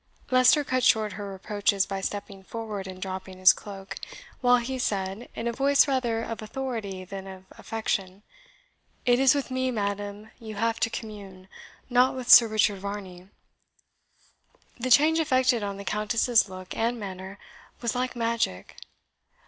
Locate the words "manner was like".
16.99-18.15